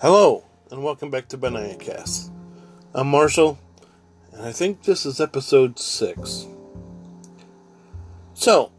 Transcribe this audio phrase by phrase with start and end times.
[0.00, 2.32] Hello, and welcome back to Benaya Cast.
[2.94, 3.58] I'm Marshall,
[4.32, 6.46] and I think this is episode six.
[8.32, 8.72] So,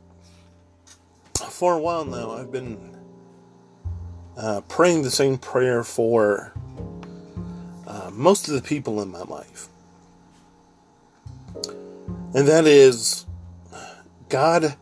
[1.47, 2.97] for a while now, I've been
[4.35, 6.53] uh, praying the same prayer for
[7.85, 9.67] uh, most of the people in my life,
[12.33, 13.27] and that is
[14.27, 14.75] God,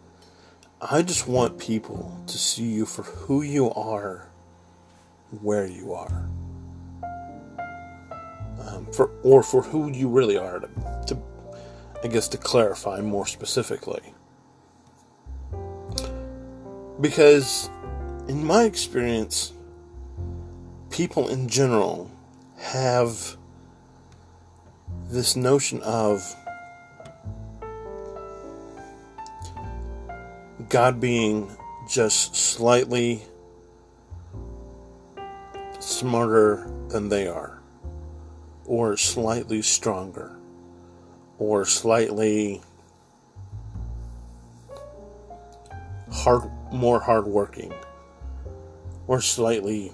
[0.79, 4.28] I just want people to see you for who you are
[5.41, 6.29] where you are.
[8.61, 10.67] Um, for or for who you really are to,
[11.07, 11.17] to
[12.03, 14.13] I guess to clarify more specifically.
[16.99, 17.69] Because
[18.27, 19.53] in my experience
[20.89, 22.11] people in general
[22.57, 23.37] have
[25.09, 26.35] this notion of
[30.67, 31.55] God being
[31.89, 33.23] just slightly
[35.89, 37.59] smarter than they are,
[38.65, 40.37] or slightly stronger,
[41.39, 42.61] or slightly
[46.11, 47.73] hard, more hardworking,
[49.07, 49.91] or slightly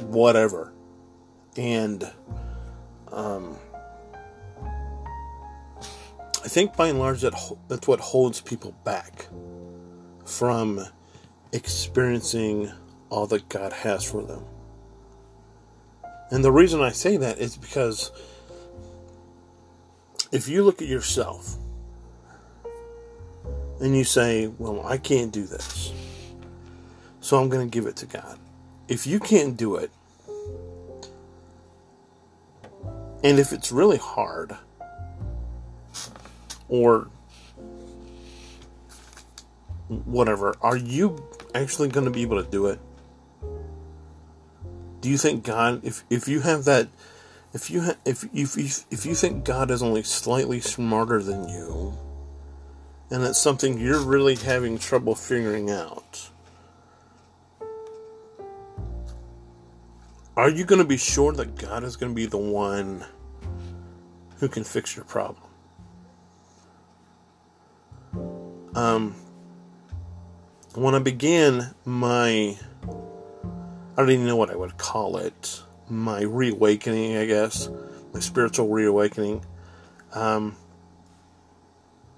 [0.00, 0.72] whatever.
[1.56, 2.08] And
[3.10, 3.56] um,
[5.80, 7.34] I think by and large that
[7.68, 9.26] that's what holds people back
[10.26, 10.84] from
[11.52, 12.70] experiencing
[13.08, 14.44] all that God has for them.
[16.30, 18.12] And the reason I say that is because
[20.30, 21.56] if you look at yourself
[23.80, 25.92] and you say, Well, I can't do this,
[27.20, 28.38] so I'm going to give it to God.
[28.88, 29.90] If you can't do it,
[33.22, 34.56] and if it's really hard,
[36.68, 37.08] or
[39.88, 41.22] whatever, are you
[41.54, 42.80] actually going to be able to do it?
[45.00, 46.88] Do you think God, if if you have that,
[47.54, 51.48] if you ha, if if you, if you think God is only slightly smarter than
[51.48, 51.96] you,
[53.10, 56.28] and it's something you're really having trouble figuring out,
[60.36, 63.04] are you going to be sure that God is going to be the one
[64.38, 65.42] who can fix your problem?
[68.74, 69.14] Um,
[70.74, 72.56] when I began my
[73.96, 75.62] I don't even know what I would call it.
[75.88, 77.68] My reawakening, I guess.
[78.14, 79.44] My spiritual reawakening.
[80.14, 80.56] Um,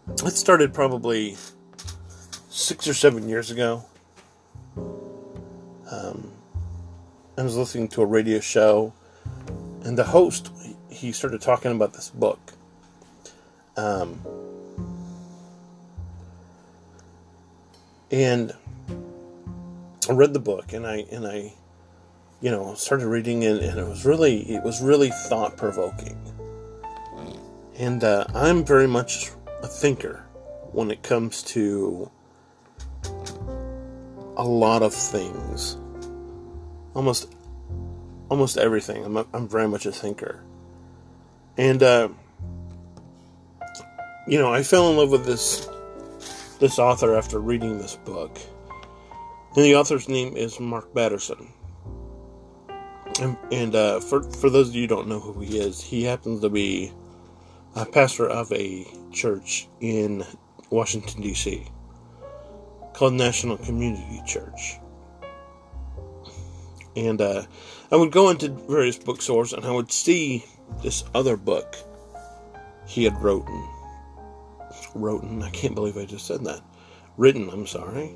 [0.08, 1.36] it started probably
[2.48, 3.84] six or seven years ago.
[5.90, 6.32] Um,
[7.36, 8.92] I was listening to a radio show,
[9.82, 10.50] and the host
[10.90, 12.52] he started talking about this book.
[13.76, 14.20] Um,
[18.10, 18.52] and
[20.08, 21.54] I read the book, and I and I
[22.42, 26.18] you know, started reading it, and it was really, it was really thought provoking.
[27.78, 29.30] And uh, I'm very much
[29.62, 30.26] a thinker
[30.72, 32.10] when it comes to
[34.36, 35.76] a lot of things.
[36.94, 37.32] Almost,
[38.28, 39.04] almost everything.
[39.04, 40.42] I'm, a, I'm very much a thinker.
[41.56, 42.08] And, uh,
[44.26, 45.68] you know, I fell in love with this,
[46.58, 48.36] this author after reading this book.
[49.54, 51.52] And the author's name is Mark Batterson
[53.20, 56.04] and, and uh, for for those of you who don't know who he is, he
[56.04, 56.92] happens to be
[57.74, 60.24] a pastor of a church in
[60.70, 61.66] Washington D.C.
[62.94, 64.78] called National Community Church.
[66.94, 67.44] And uh,
[67.90, 70.44] I would go into various bookstores and I would see
[70.82, 71.76] this other book
[72.86, 73.68] he had written.
[74.94, 76.60] Written, I can't believe I just said that.
[77.16, 78.14] Written, I'm sorry.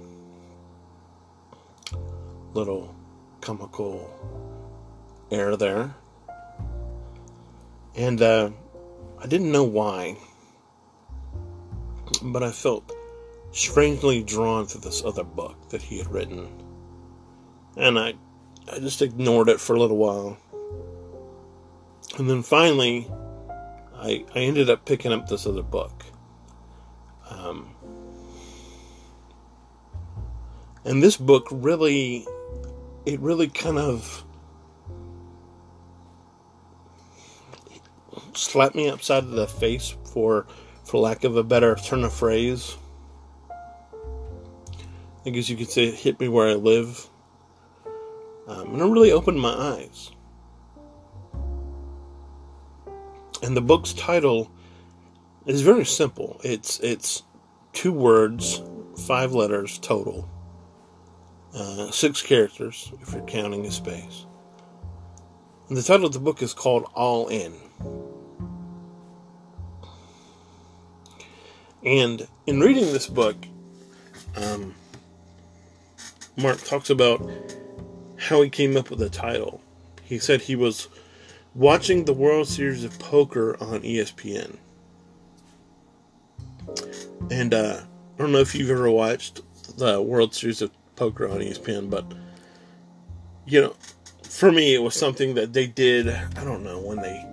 [2.53, 2.95] Little
[3.41, 4.11] comical
[5.31, 5.95] air there.
[7.95, 8.51] And uh,
[9.19, 10.17] I didn't know why,
[12.23, 12.93] but I felt
[13.53, 16.49] strangely drawn to this other book that he had written.
[17.77, 18.15] And I,
[18.71, 20.37] I just ignored it for a little while.
[22.19, 23.11] And then finally,
[23.95, 26.05] I, I ended up picking up this other book.
[27.31, 27.75] Um,
[30.85, 32.27] and this book really,
[33.07, 34.26] it really kind of
[38.37, 40.47] slap me upside the face for
[40.85, 42.77] for lack of a better turn of phrase.
[45.25, 47.09] I guess you could say it hit me where I live.
[48.47, 50.13] Um, and it really opened my eyes.
[53.43, 54.51] And the book's title
[55.45, 56.41] is very simple.
[56.45, 57.23] It's it's
[57.73, 58.63] two words,
[59.07, 60.29] five letters total,
[61.55, 64.27] uh, six characters if you're counting a space.
[65.69, 67.53] And the title of the book is called All In.
[71.87, 73.37] And in reading this book,
[74.37, 74.75] um,
[76.37, 77.25] Mark talks about
[78.19, 79.61] how he came up with the title.
[80.03, 80.89] He said he was
[81.55, 84.57] watching the World Series of Poker on ESPN.
[87.31, 89.43] And uh, I don't know if you've ever watched
[89.79, 92.05] the World Series of Poker on ESPN, but
[93.47, 93.77] you know,
[94.25, 96.09] for me, it was something that they did.
[96.09, 97.25] I don't know when they,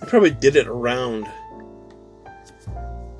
[0.00, 1.26] they probably did it around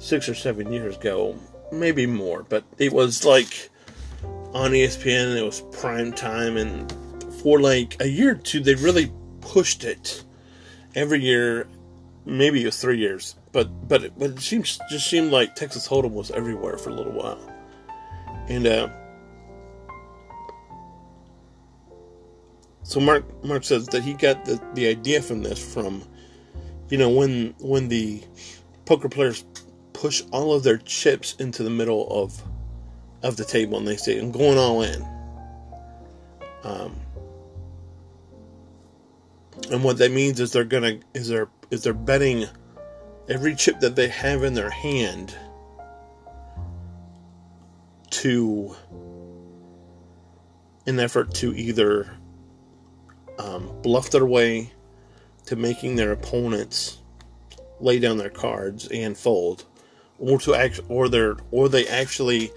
[0.03, 1.39] six or seven years ago,
[1.71, 3.71] maybe more, but it was like
[4.53, 6.93] on ESPN it was prime time, and
[7.41, 10.25] for like a year or two, they really pushed it
[10.95, 11.69] every year.
[12.25, 15.89] Maybe it was three years, but but it, but it seems just seemed like Texas
[15.89, 17.41] Hold'em was everywhere for a little while,
[18.49, 18.89] and uh,
[22.83, 26.03] so Mark Mark says that he got the, the idea from this from,
[26.91, 28.23] you know, when when the
[28.85, 29.45] poker players
[30.03, 32.43] push all of their chips into the middle of
[33.23, 35.01] of the table and they say, "I'm going all in."
[36.65, 36.97] Um,
[39.71, 42.47] and what that means is they're gonna is they're is they're betting
[43.29, 45.37] every chip that they have in their hand
[48.11, 48.75] to
[50.85, 52.11] an effort to either
[53.39, 54.73] um, bluff their way
[55.47, 56.99] to making their opponents
[57.79, 59.65] lay down their cards and fold,
[60.23, 62.53] or to act, or they or they actually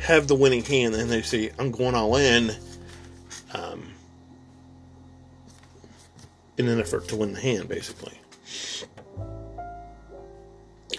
[0.00, 2.56] have the winning hand and they say, "I'm going all in,"
[3.52, 3.92] um,
[6.56, 8.14] in an effort to win the hand, basically.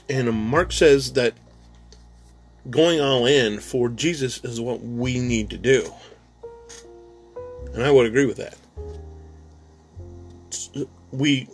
[0.07, 1.33] And Mark says that
[2.69, 5.91] going all in for Jesus is what we need to do.
[7.73, 8.57] And I would agree with that.
[11.11, 11.47] We,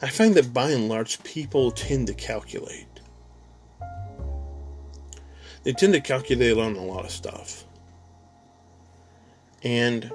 [0.00, 2.86] I find that by and large, people tend to calculate.
[5.64, 7.64] They tend to calculate on a lot of stuff.
[9.62, 10.10] And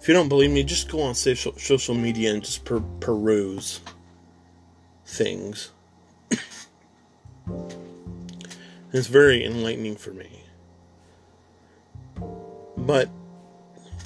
[0.00, 3.80] if you don't believe me, just go on social, social media and just per, peruse
[5.04, 5.70] things.
[8.92, 10.44] it's very enlightening for me.
[12.76, 13.08] But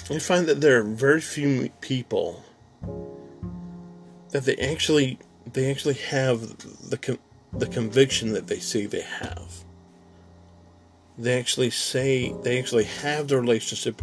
[0.09, 2.43] I find that there are very few people
[4.31, 5.19] that they actually
[5.53, 6.97] they actually have the
[7.53, 9.65] the conviction that they say they have.
[11.19, 14.01] They actually say they actually have the relationship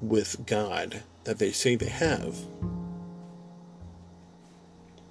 [0.00, 2.36] with God that they say they have.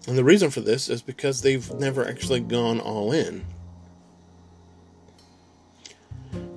[0.08, 3.46] And the reason for this is because they've never actually gone all in.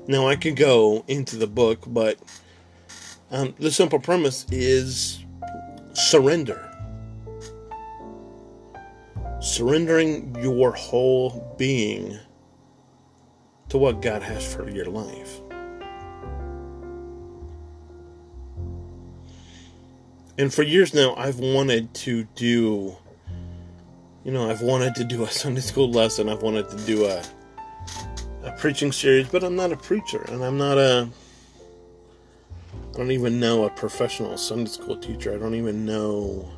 [0.06, 2.18] Now, I could go into the book, but
[3.30, 5.24] um, the simple premise is
[5.92, 6.71] surrender.
[9.42, 12.16] Surrendering your whole being
[13.70, 15.40] to what God has for your life.
[20.38, 22.96] And for years now, I've wanted to do,
[24.22, 26.28] you know, I've wanted to do a Sunday school lesson.
[26.28, 27.20] I've wanted to do a,
[28.44, 31.08] a preaching series, but I'm not a preacher, and I'm not a,
[32.94, 35.34] I don't even know a professional Sunday school teacher.
[35.34, 36.48] I don't even know.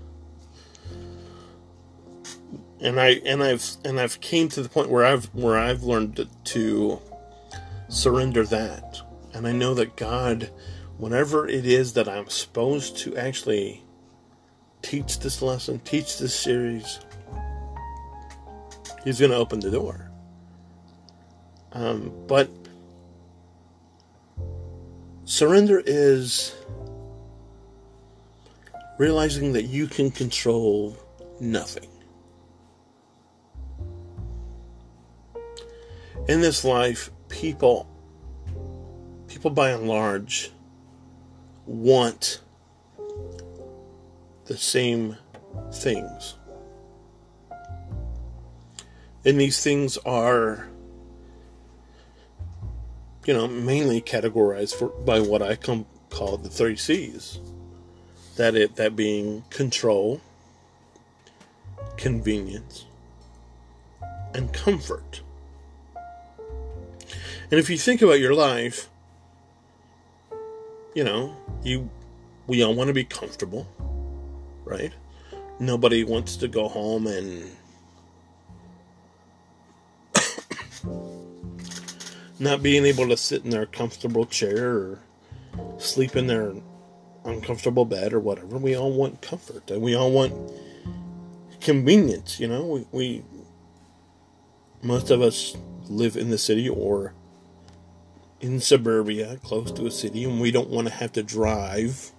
[2.85, 6.29] And I and I've and I've came to the point where I've where I've learned
[6.45, 7.01] to,
[7.89, 9.01] surrender that,
[9.33, 10.51] and I know that God
[10.99, 13.83] whenever it is that I'm supposed to actually
[14.83, 17.01] teach this lesson, teach this series,
[19.05, 20.11] He's going to open the door.
[21.73, 22.49] Um, but
[25.25, 26.55] surrender is
[28.99, 30.97] realizing that you can control
[31.41, 31.89] nothing.
[36.27, 37.87] In this life, people,
[39.29, 40.51] people by and large,
[41.67, 42.41] want
[44.47, 45.19] the same
[45.73, 46.35] things.
[49.27, 50.67] And these things are,
[53.27, 57.39] you know, mainly categorized for, by what I come, call the three C's.
[58.37, 60.21] That it that being control,
[61.97, 62.87] convenience,
[64.35, 65.21] and comfort.
[67.55, 68.91] And if you think about your life,
[70.93, 71.89] you know, you
[72.49, 73.69] we all want to be comfortable,
[74.65, 74.93] right?
[75.61, 77.49] Nobody wants to go home and
[82.41, 84.99] not being able to sit in their comfortable chair or
[85.79, 86.55] sleep in their
[87.25, 88.59] uncomfortable bed or whatever.
[88.59, 90.35] We all want comfort and we all want
[91.61, 92.65] convenience, you know.
[92.65, 93.23] We, we
[94.83, 95.57] most of us
[95.89, 97.15] live in the city or
[98.45, 102.13] in suburbia close to a city and we don't want to have to drive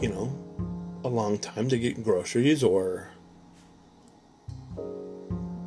[0.00, 0.32] you know
[1.04, 3.10] a long time to get groceries or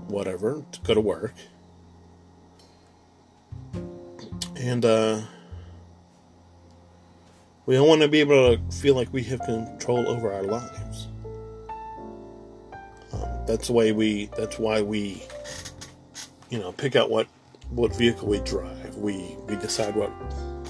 [0.07, 1.35] whatever to go to work.
[4.57, 5.21] And uh
[7.67, 11.07] we don't want to be able to feel like we have control over our lives.
[13.13, 15.21] Um, that's the way we that's why we
[16.49, 17.27] you know pick out what
[17.71, 18.95] what vehicle we drive.
[18.97, 20.11] We we decide what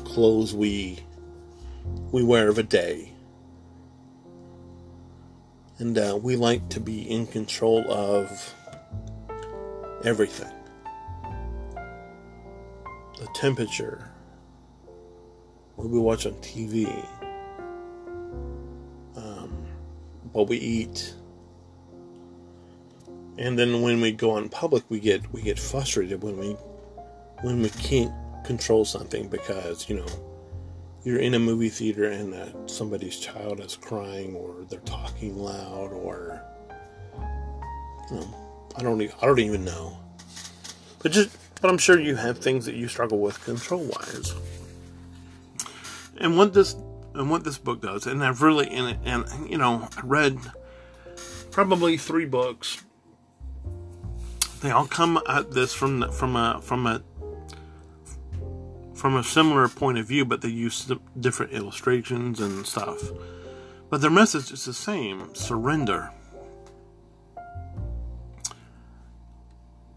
[0.06, 1.00] clothes we
[2.12, 3.12] we wear of a day,
[5.80, 8.54] and uh, we like to be in control of
[10.04, 10.54] everything.
[13.20, 14.10] The temperature,
[15.76, 16.88] what we watch on TV,
[19.16, 19.66] um,
[20.34, 21.16] what we eat,
[23.38, 26.56] and then when we go on public, we get we get frustrated when we
[27.42, 30.08] when we can't control something because you know
[31.04, 35.92] you're in a movie theater and uh, somebody's child is crying or they're talking loud
[35.92, 36.42] or
[38.10, 38.36] you know
[38.76, 39.98] I don't even, I don't even know.
[41.00, 44.34] But just but I'm sure you have things that you struggle with control wise
[46.18, 46.76] and what this
[47.14, 50.38] and what this book does and I've really in it and you know I read
[51.52, 52.84] probably three books.
[54.62, 57.02] They all come at this from from a from a
[59.02, 63.02] from a similar point of view, but they use different illustrations and stuff.
[63.90, 66.12] But their message is the same surrender.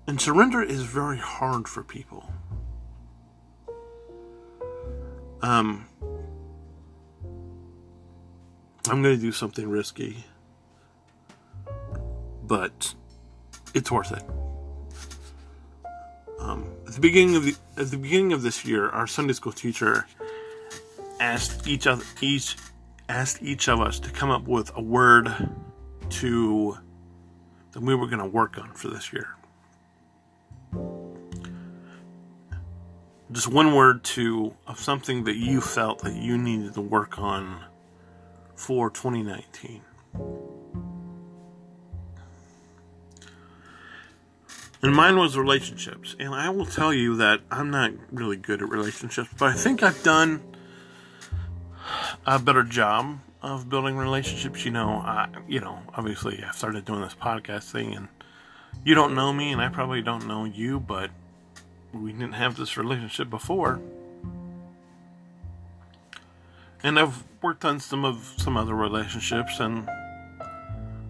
[0.07, 2.33] And surrender is very hard for people.
[5.43, 5.87] Um,
[8.89, 10.25] I'm going to do something risky,
[12.43, 12.95] but
[13.75, 14.44] it's worth it.
[16.45, 19.53] Um, at the beginning of the at the beginning of this year, our Sunday school
[19.53, 20.07] teacher
[21.19, 22.57] asked each of each
[23.09, 25.33] asked each of us to come up with a word
[26.11, 26.77] to
[27.73, 29.29] that we were going to work on for this year.
[33.33, 37.65] Just one word to of something that you felt that you needed to work on
[38.55, 39.81] for 2019.
[44.85, 46.15] And mine was relationships.
[46.21, 49.83] And I will tell you that I'm not really good at relationships, but I think
[49.83, 50.43] I've done
[52.27, 54.63] a better job of building relationships.
[54.67, 58.09] You know, I, you know, obviously I started doing this podcast thing and
[58.85, 61.11] you don't know me and I probably don't know you, but
[61.95, 63.81] we didn't have this relationship before.
[66.83, 69.89] And I've worked on some of some other relationships and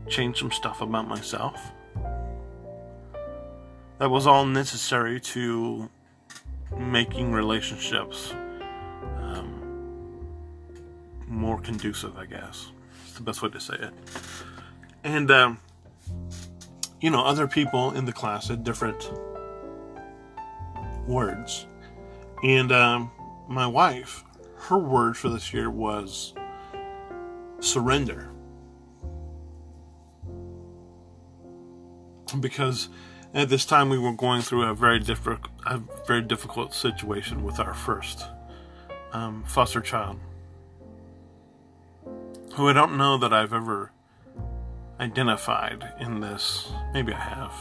[0.09, 1.73] changed some stuff about myself
[3.99, 5.89] that was all necessary to
[6.77, 8.33] making relationships
[9.19, 10.27] um,
[11.29, 12.71] more conducive, I guess.
[13.05, 13.95] It's the best way to say it.
[15.05, 15.59] And, um,
[17.01, 19.13] you know, other people in the class had different
[21.07, 21.67] words.
[22.43, 23.11] And um,
[23.49, 24.25] my wife,
[24.57, 26.35] her word for this year was
[27.61, 28.31] surrender.
[32.41, 32.89] Because
[33.35, 37.59] at this time, we were going through a very difficult, a very difficult situation with
[37.59, 38.25] our first
[39.13, 40.21] um, foster child,
[42.55, 43.91] who I don't know that I've ever
[45.01, 46.71] identified in this.
[46.93, 47.53] Maybe I have.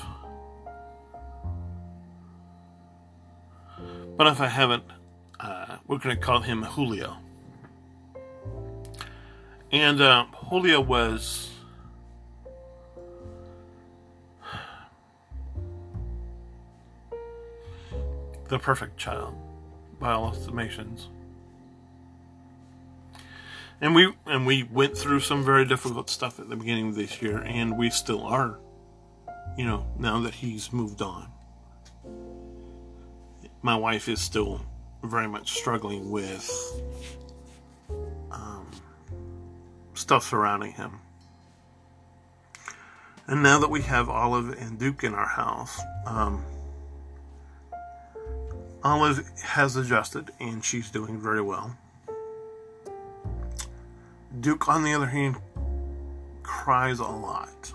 [4.16, 4.84] But if I haven't,
[5.40, 7.18] uh, we're going to call him Julio.
[9.72, 11.50] And uh, Julio was
[18.54, 19.34] the perfect child
[20.00, 21.08] by all estimations.
[23.82, 27.20] And we and we went through some very difficult stuff at the beginning of this
[27.20, 28.60] year, and we still are.
[29.58, 31.30] You know, now that he's moved on,
[33.64, 34.62] my wife is still
[35.04, 36.48] very much struggling with
[38.32, 38.70] um,
[39.96, 41.00] stuff surrounding him.
[43.26, 46.46] And now that we have Olive and Duke in our house, um,
[48.84, 51.76] Olive has adjusted and she's doing very well.
[54.40, 55.38] Duke, on the other hand,
[56.42, 57.74] cries a lot.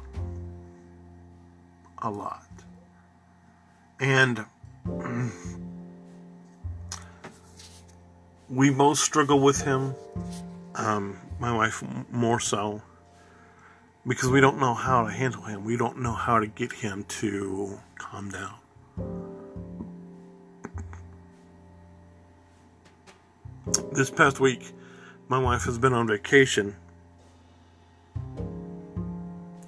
[2.02, 2.44] A lot.
[4.00, 4.44] And
[8.50, 9.94] we both struggle with him.
[10.74, 12.82] Um, my wife more so
[14.06, 15.64] because we don't know how to handle him.
[15.64, 19.27] We don't know how to get him to calm down.
[23.92, 24.72] This past week,
[25.28, 26.76] my wife has been on vacation,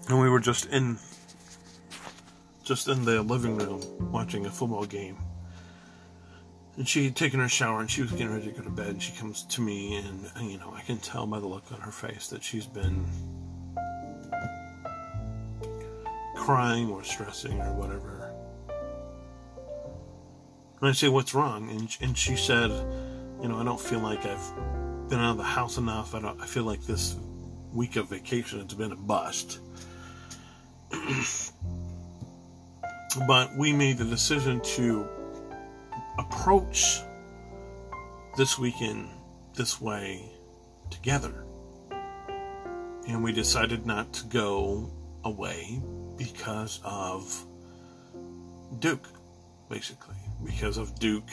[0.08, 0.98] and we were just in
[2.62, 3.80] just in the living room
[4.12, 5.16] watching a football game.
[6.76, 8.86] And she had taken her shower and she was getting ready to go to bed.
[8.86, 11.80] And she comes to me, and you know, I can tell by the look on
[11.80, 13.04] her face that she's been
[16.36, 18.32] crying or stressing or whatever.
[20.80, 21.68] And I say, What's wrong?
[21.70, 22.70] And, and she said,
[23.42, 26.14] You know, I don't feel like I've been out of the house enough.
[26.14, 27.16] I, don't, I feel like this
[27.72, 29.60] week of vacation has been a bust.
[33.26, 35.08] but we made the decision to
[36.18, 37.00] approach
[38.36, 39.08] this weekend
[39.54, 40.22] this way
[40.90, 41.46] together.
[43.08, 44.90] And we decided not to go
[45.24, 45.80] away
[46.16, 47.46] because of
[48.78, 49.08] Duke,
[49.70, 50.16] basically.
[50.44, 51.24] Because of Duke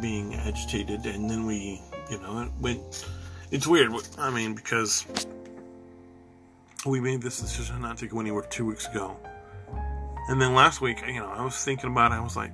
[0.00, 1.80] being agitated, and then we,
[2.10, 3.06] you know, it went.
[3.50, 3.92] It's weird.
[4.18, 5.06] I mean, because
[6.86, 9.16] we made this decision not to go anywhere two weeks ago.
[10.28, 12.16] And then last week, you know, I was thinking about it.
[12.16, 12.52] I was like,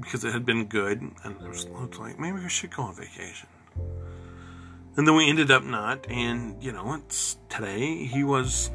[0.00, 1.66] because it had been good, and I was
[1.98, 3.48] like, maybe we should go on vacation.
[4.96, 8.06] And then we ended up not, and you know, it's today.
[8.06, 8.70] He was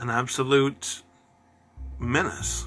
[0.00, 1.02] an absolute
[1.98, 2.66] menace.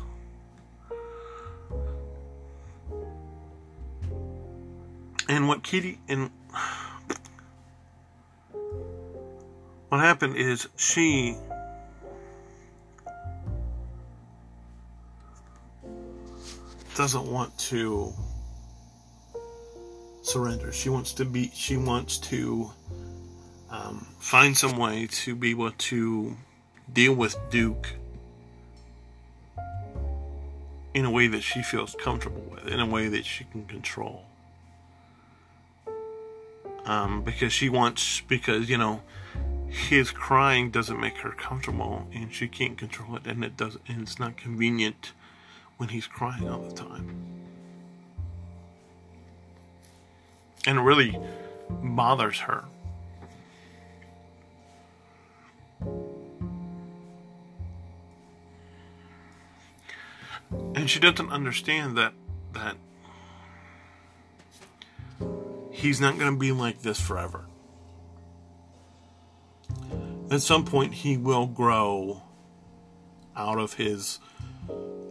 [5.33, 6.29] And what Kitty and
[9.89, 11.35] what happened is she
[16.95, 18.13] doesn't want to
[20.21, 20.71] surrender.
[20.71, 21.49] She wants to be.
[21.55, 22.69] She wants to
[23.71, 26.37] um, find some way to be able to
[26.93, 27.89] deal with Duke
[30.93, 34.25] in a way that she feels comfortable with, in a way that she can control.
[36.85, 39.01] Um, because she wants, because you know,
[39.67, 44.01] his crying doesn't make her comfortable, and she can't control it, and it doesn't, and
[44.01, 45.13] it's not convenient
[45.77, 47.15] when he's crying all the time.
[50.65, 51.17] And it really
[51.69, 52.65] bothers her.
[60.75, 62.13] And she doesn't understand that
[62.53, 62.77] that
[65.83, 67.45] he's not going to be like this forever.
[70.31, 72.23] At some point he will grow
[73.35, 74.19] out of his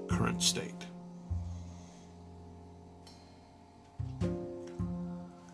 [0.08, 0.86] current state.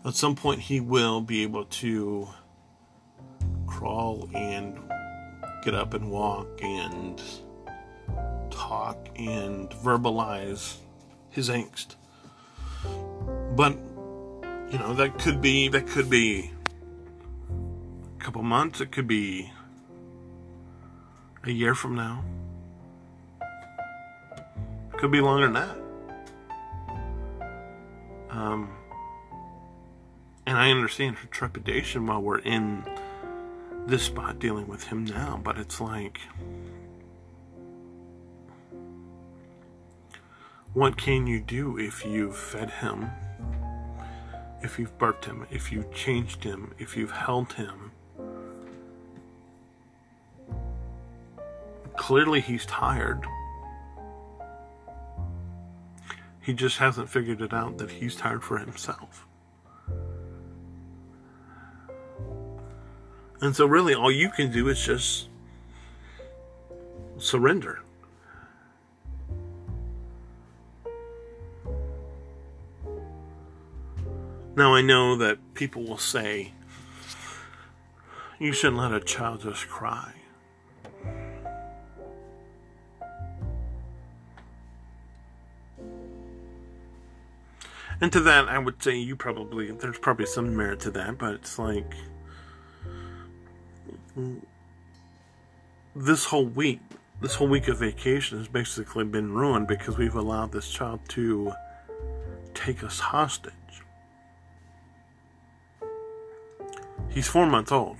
[0.05, 2.29] At some point, he will be able to
[3.67, 4.79] crawl and
[5.63, 7.21] get up and walk and
[8.49, 10.77] talk and verbalize
[11.29, 11.95] his angst.
[13.55, 13.77] But
[14.71, 16.51] you know that could be that could be
[18.19, 18.81] a couple months.
[18.81, 19.51] It could be
[21.43, 22.23] a year from now.
[24.97, 25.77] Could be longer than that.
[28.29, 28.69] Um,
[30.45, 32.83] and I understand her trepidation while we're in
[33.87, 36.19] this spot dealing with him now, but it's like,
[40.73, 43.09] what can you do if you've fed him,
[44.61, 47.91] if you've burped him, if you've changed him, if you've held him?
[51.97, 53.25] Clearly, he's tired.
[56.41, 59.27] He just hasn't figured it out that he's tired for himself.
[63.41, 65.29] And so, really, all you can do is just
[67.17, 67.79] surrender.
[74.59, 76.51] Now, I know that people will say,
[78.39, 80.11] you shouldn't let a child just cry.
[88.01, 91.35] And to that, I would say you probably, there's probably some merit to that, but
[91.35, 91.93] it's like,
[95.95, 96.81] this whole week,
[97.21, 101.53] this whole week of vacation has basically been ruined because we've allowed this child to
[102.53, 103.53] take us hostage.
[107.19, 107.97] He's four months old.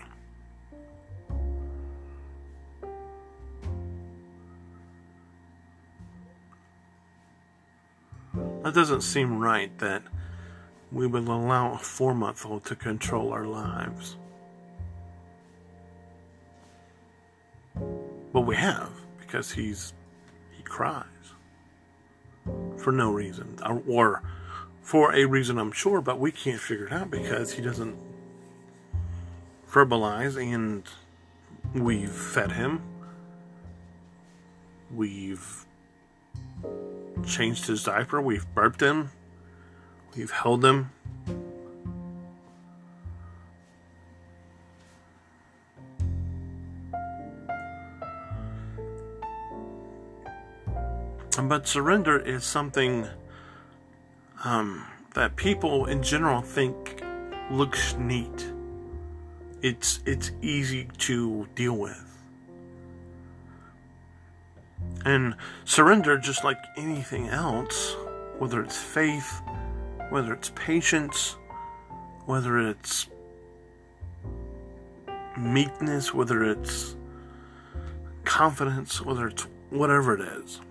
[8.63, 10.03] That doesn't seem right that
[10.93, 14.15] we would allow a four month old to control our lives.
[17.75, 19.91] But we have, because he's
[20.55, 21.03] he cries
[22.77, 24.23] for no reason, or
[24.82, 28.09] for a reason I'm sure, but we can't figure it out because he doesn't
[29.71, 30.84] verbalize, and
[31.73, 32.82] we've fed him,
[34.93, 35.65] we've
[37.25, 39.12] changed his diaper, we've burped him,
[40.15, 40.91] we've held him.
[51.41, 53.08] But surrender is something
[54.43, 57.03] um, that people in general think
[57.49, 58.51] looks neat.
[59.62, 62.06] It's it's easy to deal with.
[65.06, 67.95] And surrender, just like anything else,
[68.38, 69.41] whether it's faith,
[70.10, 71.36] whether it's patience,
[72.26, 73.08] whether it's
[75.38, 76.95] meekness, whether it's
[78.26, 80.62] confidence, whether it's whatever it is.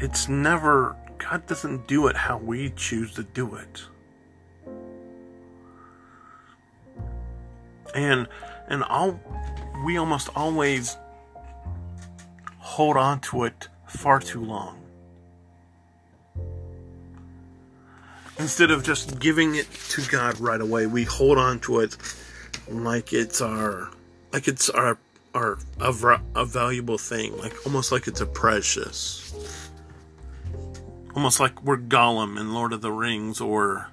[0.00, 3.82] It's never, God doesn't do it how we choose to do it.
[7.94, 8.28] And,
[8.68, 9.20] and all,
[9.84, 10.96] we almost always
[12.58, 14.80] hold on to it far too long.
[18.38, 21.96] Instead of just giving it to God right away, we hold on to it
[22.68, 23.90] like it's our,
[24.32, 24.96] like it's our,
[25.34, 29.67] our, a, a valuable thing, like almost like it's a precious
[31.18, 33.90] almost like we're Gollum in Lord of the Rings or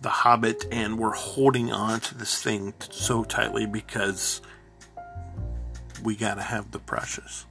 [0.00, 4.40] The Hobbit, and we're holding on to this thing so tightly because
[6.02, 7.46] we gotta have the precious.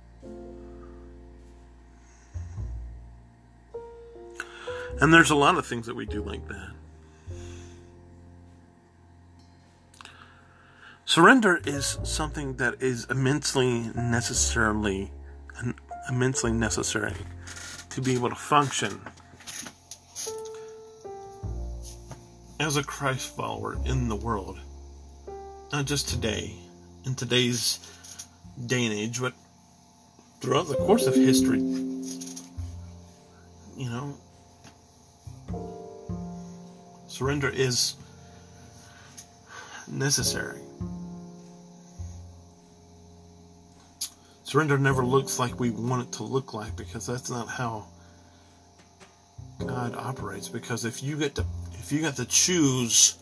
[4.99, 6.71] And there's a lot of things that we do like that.
[11.05, 15.09] Surrender is something that is immensely necessarily
[16.09, 17.13] immensely necessary
[17.95, 18.99] to be able to function
[22.59, 24.59] as a Christ follower in the world.
[25.71, 26.53] Not just today,
[27.05, 27.79] in today's
[28.65, 29.31] day and age, but
[30.41, 31.59] throughout the course of history.
[33.77, 34.17] You know,
[37.07, 37.95] surrender is
[39.87, 40.64] necessary.
[44.55, 47.87] Surrender never looks like we want it to look like because that's not how
[49.59, 50.47] God operates.
[50.47, 53.17] Because if you get to if you got to choose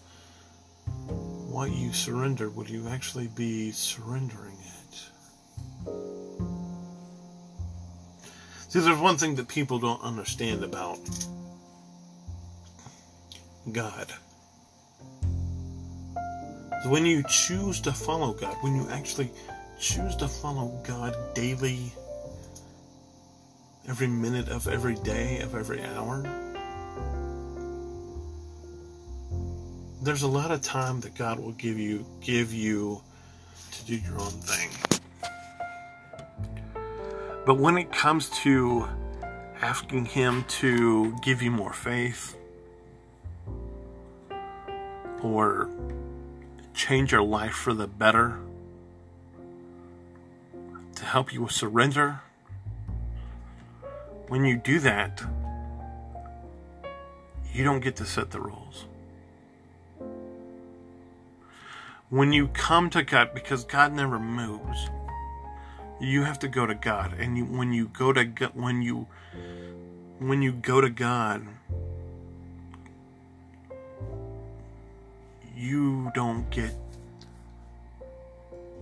[1.50, 5.10] what you surrender, would you actually be surrendering it?
[8.70, 11.00] See, there's one thing that people don't understand about
[13.72, 14.14] God.
[16.86, 19.32] When you choose to follow God, when you actually
[19.80, 21.92] choose to follow God daily,
[23.88, 26.24] every minute of every day, of every hour,
[30.04, 33.02] there's a lot of time that God will give you give you
[33.72, 34.70] to do your own thing.
[37.46, 38.88] But when it comes to
[39.62, 42.38] asking him to give you more faith
[45.22, 45.70] or
[46.74, 48.40] change your life for the better,
[51.14, 52.22] help you with surrender.
[54.30, 55.24] When you do that,
[57.54, 58.86] you don't get to set the rules.
[62.10, 64.90] When you come to God, because God never moves,
[66.02, 67.14] you have to go to God.
[67.20, 69.06] And you, when you go to God, when you
[70.18, 71.46] when you go to God,
[75.56, 76.74] you don't get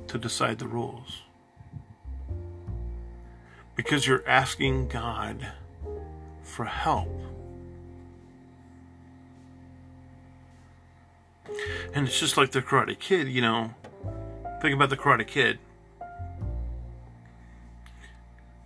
[0.08, 1.24] to decide the rules
[3.84, 5.48] because you're asking God
[6.44, 7.10] for help.
[11.92, 13.74] And it's just like the Karate Kid, you know.
[14.62, 15.58] Think about the Karate Kid.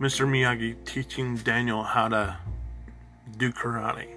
[0.01, 0.28] Mr.
[0.28, 2.36] Miyagi teaching Daniel how to
[3.38, 4.10] do karate.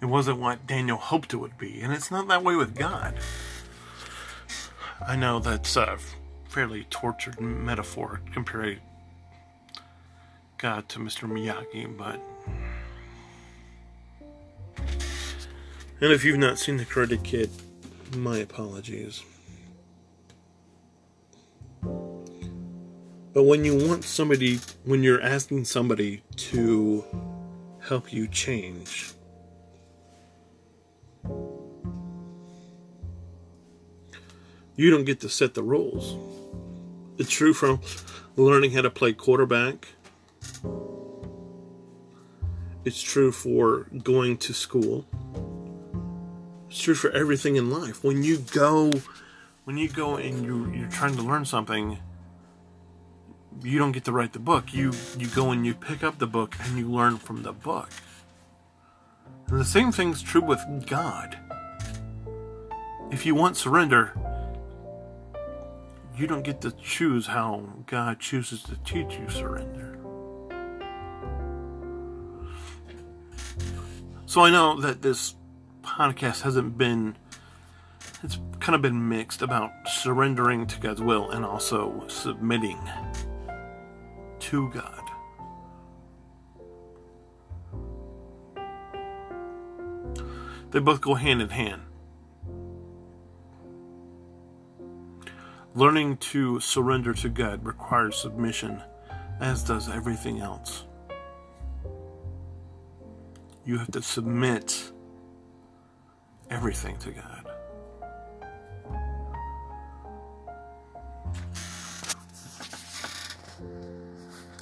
[0.00, 3.18] It wasn't what Daniel hoped it would be, and it's not that way with God.
[5.04, 5.98] I know that's a
[6.50, 8.80] fairly tortured metaphor comparing
[10.58, 11.30] God to Mr.
[11.30, 12.20] Miyagi, but.
[16.00, 17.50] And if you've not seen The Karate Kid,
[18.16, 19.22] my apologies.
[23.32, 27.04] But when you want somebody, when you're asking somebody to
[27.78, 29.12] help you change,
[34.74, 36.39] you don't get to set the rules.
[37.20, 37.80] It's true from
[38.34, 39.88] learning how to play quarterback.
[42.82, 45.04] It's true for going to school.
[46.70, 48.02] It's true for everything in life.
[48.02, 48.90] When you go,
[49.64, 51.98] when you go and you you're trying to learn something,
[53.62, 54.72] you don't get to write the book.
[54.72, 57.90] You you go and you pick up the book and you learn from the book.
[59.48, 61.36] And the same thing's true with God.
[63.10, 64.14] If you want surrender,
[66.20, 69.96] you don't get to choose how God chooses to teach you surrender.
[74.26, 75.34] So I know that this
[75.82, 77.16] podcast hasn't been
[78.22, 82.78] it's kind of been mixed about surrendering to God's will and also submitting
[84.40, 85.00] to God.
[90.70, 91.80] They both go hand in hand.
[95.74, 98.82] Learning to surrender to God requires submission,
[99.40, 100.84] as does everything else.
[103.64, 104.90] You have to submit
[106.50, 107.46] everything to God.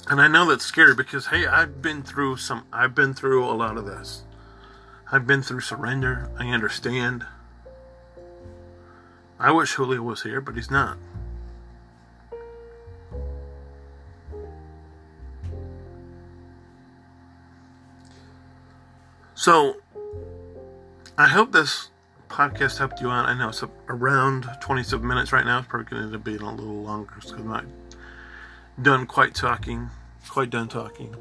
[0.09, 3.53] And I know that's scary because hey, I've been through some I've been through a
[3.53, 4.23] lot of this.
[5.11, 6.29] I've been through surrender.
[6.37, 7.25] I understand.
[9.39, 10.97] I wish Julio was here, but he's not.
[19.33, 19.77] So,
[21.17, 21.91] I hope this
[22.27, 23.27] podcast helped you out.
[23.27, 25.59] I know it's around 27 minutes right now.
[25.59, 27.63] It's probably going to be a little longer because I'm not
[28.81, 29.89] done quite talking,
[30.27, 31.15] quite done talking.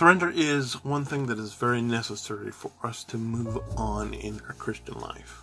[0.00, 4.54] Surrender is one thing that is very necessary for us to move on in our
[4.54, 5.42] Christian life.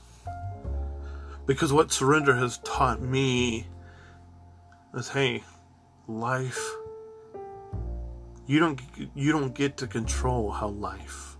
[1.45, 3.67] Because what surrender has taught me
[4.95, 5.43] is hey,
[6.07, 6.59] life
[8.47, 8.81] you don't
[9.13, 11.37] you don't get to control how life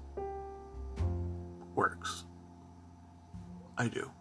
[1.73, 2.23] works.
[3.79, 4.11] I do.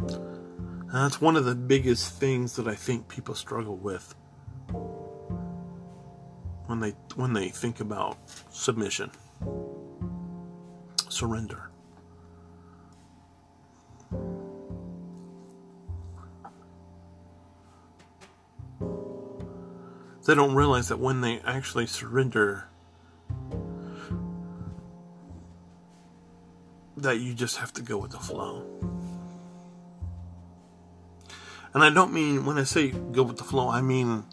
[0.00, 4.14] And that's one of the biggest things that I think people struggle with
[6.68, 8.18] when they when they think about
[8.50, 9.10] submission,
[11.08, 11.70] surrender.
[20.26, 22.68] They don't realize that when they actually surrender,
[26.98, 28.62] that you just have to go with the flow.
[31.72, 34.24] And I don't mean when I say go with the flow, I mean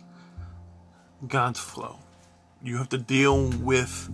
[1.25, 1.99] God's flow.
[2.65, 4.09] You have to deal with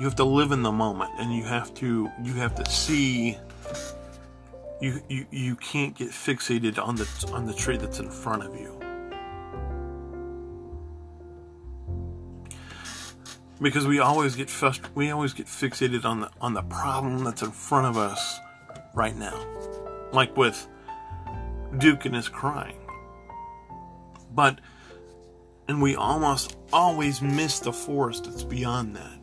[0.00, 3.36] you have to live in the moment and you have to you have to see
[4.80, 8.58] you you, you can't get fixated on the on the tree that's in front of
[8.58, 8.80] you.
[13.60, 17.42] Because we always get frust- we always get fixated on the on the problem that's
[17.42, 18.40] in front of us
[18.94, 19.38] right now.
[20.12, 20.66] Like with
[21.76, 22.78] Duke and his crying.
[24.34, 24.60] But
[25.68, 29.18] and we almost always miss the forest that's beyond that.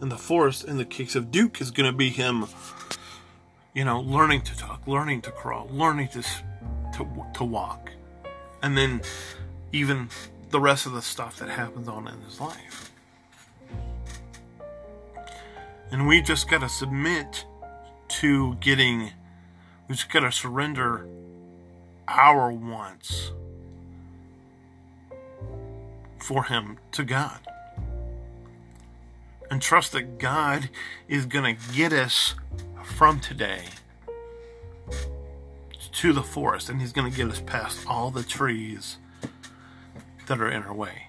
[0.00, 2.46] And the forest in the case of Duke is going to be him,
[3.74, 7.90] you know, learning to talk, learning to crawl, learning to, to, to walk.
[8.62, 9.00] And then
[9.72, 10.08] even
[10.50, 12.92] the rest of the stuff that happens on in his life.
[15.90, 17.46] And we just got to submit
[18.08, 19.10] to getting,
[19.88, 21.06] we just got to surrender
[22.08, 23.32] our wants
[26.18, 27.40] for him to God.
[29.50, 30.70] And trust that God
[31.08, 32.34] is going to get us
[32.84, 33.64] from today
[35.92, 38.98] to the forest and he's going to get us past all the trees
[40.26, 41.08] that are in our way.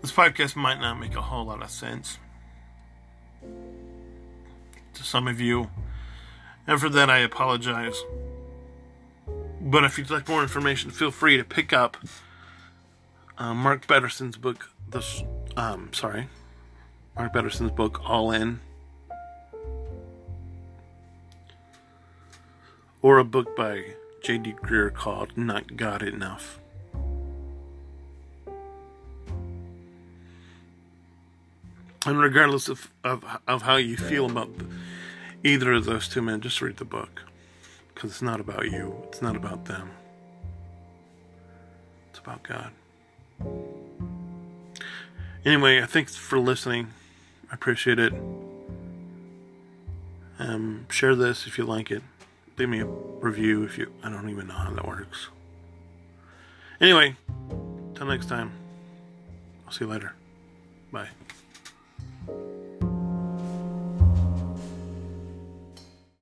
[0.00, 2.18] This podcast might not make a whole lot of sense
[4.94, 5.70] to some of you,
[6.66, 8.02] and for that I apologize.
[9.68, 11.98] But if you'd like more information, feel free to pick up
[13.36, 14.70] uh, Mark Batterson's book.
[14.88, 15.22] This,
[15.58, 16.28] um, sorry,
[17.14, 18.60] Mark Batterson's book, All In,
[23.02, 24.54] or a book by J.D.
[24.62, 26.60] Greear called Not God Enough.
[32.06, 34.48] And regardless of, of, of how you feel about
[35.44, 37.27] either of those two men, just read the book.
[37.98, 39.90] Because it's not about you, it's not about them,
[42.10, 42.70] it's about God.
[45.44, 46.90] Anyway, I thanks for listening.
[47.50, 48.12] I appreciate it.
[50.38, 52.04] Um, share this if you like it.
[52.56, 53.92] Leave me a review if you.
[54.04, 55.26] I don't even know how that works.
[56.80, 57.16] Anyway,
[57.96, 58.52] till next time.
[59.66, 60.12] I'll see you later.
[60.92, 61.08] Bye.